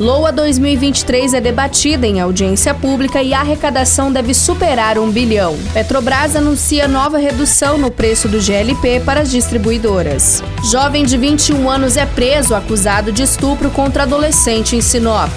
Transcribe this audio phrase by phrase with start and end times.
[0.00, 5.58] LOA 2023 é debatida em audiência pública e a arrecadação deve superar um bilhão.
[5.72, 10.40] Petrobras anuncia nova redução no preço do GLP para as distribuidoras.
[10.70, 15.32] Jovem de 21 anos é preso acusado de estupro contra adolescente em Sinop.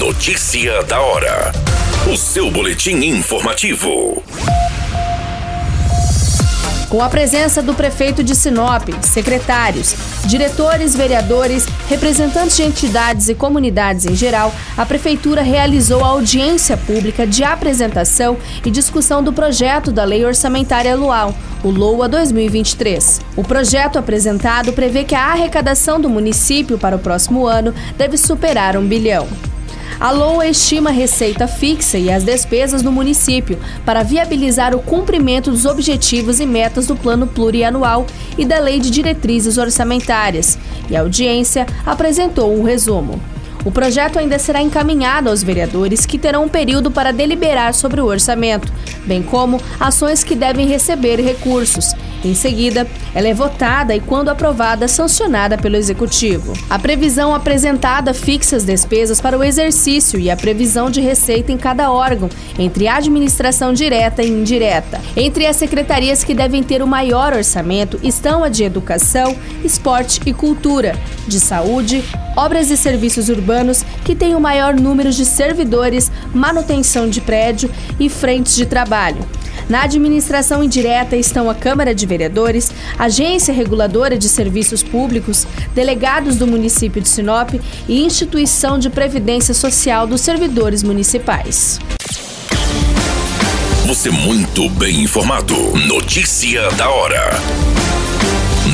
[0.00, 1.52] Notícia da hora.
[2.12, 4.20] O seu boletim informativo.
[6.90, 9.94] Com a presença do prefeito de Sinop, secretários,
[10.26, 17.24] diretores, vereadores, representantes de entidades e comunidades em geral, a prefeitura realizou a audiência pública
[17.24, 18.36] de apresentação
[18.66, 23.20] e discussão do projeto da Lei Orçamentária Anual, o LOA 2023.
[23.36, 28.76] O projeto apresentado prevê que a arrecadação do município para o próximo ano deve superar
[28.76, 29.28] um bilhão.
[29.98, 35.50] A LOA estima a receita fixa e as despesas do município para viabilizar o cumprimento
[35.50, 38.06] dos objetivos e metas do Plano Plurianual
[38.38, 43.20] e da Lei de Diretrizes Orçamentárias, e a audiência apresentou um resumo.
[43.64, 48.06] O projeto ainda será encaminhado aos vereadores que terão um período para deliberar sobre o
[48.06, 48.72] orçamento,
[49.04, 54.86] bem como ações que devem receber recursos em seguida, ela é votada e, quando aprovada,
[54.86, 56.52] sancionada pelo Executivo.
[56.68, 61.56] A previsão apresentada fixa as despesas para o exercício e a previsão de receita em
[61.56, 65.00] cada órgão, entre administração direta e indireta.
[65.16, 69.34] Entre as secretarias que devem ter o maior orçamento estão a de Educação,
[69.64, 72.04] Esporte e Cultura, de Saúde,
[72.36, 78.08] Obras e Serviços Urbanos, que tem o maior número de servidores, manutenção de prédio e
[78.08, 79.24] frentes de trabalho.
[79.70, 86.44] Na administração indireta estão a Câmara de Vereadores, Agência Reguladora de Serviços Públicos, delegados do
[86.44, 87.54] município de Sinop
[87.88, 91.78] e Instituição de Previdência Social dos Servidores Municipais.
[93.86, 95.54] Você muito bem informado.
[95.86, 97.30] Notícia da hora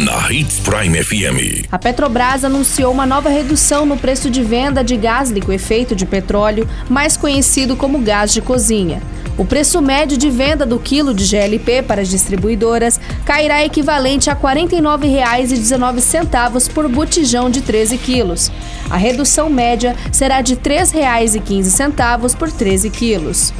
[0.00, 1.66] na Hits Prime FM.
[1.70, 6.68] A Petrobras anunciou uma nova redução no preço de venda de gás liquefeito de petróleo,
[6.88, 9.02] mais conhecido como gás de cozinha.
[9.38, 14.32] O preço médio de venda do quilo de GLP para as distribuidoras cairá equivalente a
[14.32, 18.50] R$ 49,19 por botijão de 13 quilos.
[18.88, 23.52] A redução média será de R$ 3,15 por 13 quilos.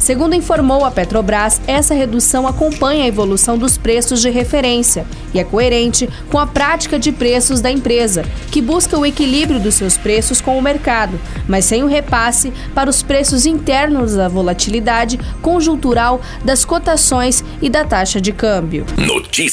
[0.00, 5.44] Segundo informou a Petrobras, essa redução acompanha a evolução dos preços de referência e é
[5.44, 10.40] coerente com a prática de preços da empresa, que busca o equilíbrio dos seus preços
[10.40, 16.64] com o mercado, mas sem o repasse para os preços internos da volatilidade conjuntural das
[16.64, 18.86] cotações e da taxa de câmbio.
[18.96, 19.49] Notícia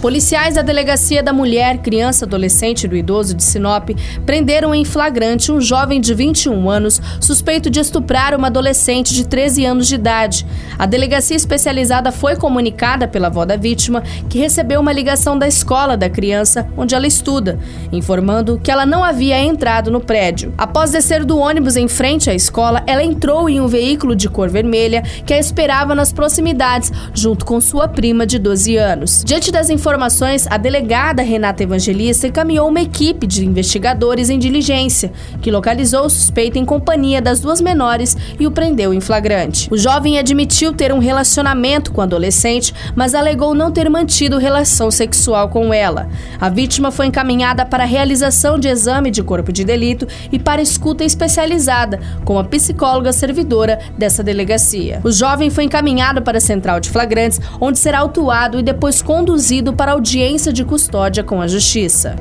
[0.00, 3.90] Policiais da Delegacia da Mulher, Criança, Adolescente e do Idoso de Sinop
[4.24, 9.66] prenderam em flagrante um jovem de 21 anos suspeito de estuprar uma adolescente de 13
[9.66, 10.46] anos de idade.
[10.78, 15.98] A delegacia especializada foi comunicada pela avó da vítima, que recebeu uma ligação da escola
[15.98, 17.58] da criança onde ela estuda,
[17.92, 20.54] informando que ela não havia entrado no prédio.
[20.56, 24.48] Após descer do ônibus em frente à escola, ela entrou em um veículo de cor
[24.48, 29.22] vermelha que a esperava nas proximidades, junto com sua prima de 12 anos.
[29.26, 35.10] Diante das informações informações, a delegada Renata Evangelista encaminhou uma equipe de investigadores em diligência,
[35.42, 39.68] que localizou o suspeito em companhia das duas menores e o prendeu em flagrante.
[39.68, 44.92] O jovem admitiu ter um relacionamento com a adolescente, mas alegou não ter mantido relação
[44.92, 46.08] sexual com ela.
[46.40, 50.62] A vítima foi encaminhada para a realização de exame de corpo de delito e para
[50.62, 55.00] escuta especializada com a psicóloga servidora dessa delegacia.
[55.02, 59.72] O jovem foi encaminhado para a central de flagrantes, onde será autuado e depois conduzido
[59.80, 62.14] para audiência de custódia com a Justiça.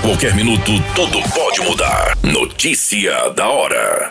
[0.00, 2.16] qualquer minuto, tudo pode mudar.
[2.22, 4.10] Notícia da hora.